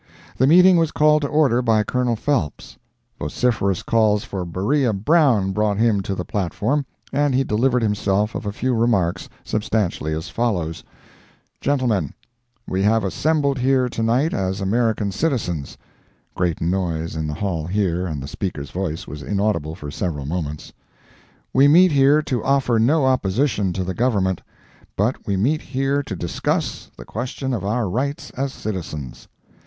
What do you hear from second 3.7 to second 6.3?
calls for Beriah Brown brought him to the